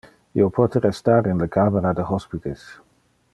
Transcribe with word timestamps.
Io 0.37 0.45
pote 0.59 0.81
restar 0.85 1.19
in 1.33 1.43
le 1.43 1.49
camera 1.57 1.91
de 2.01 2.07
hospites. 2.11 2.65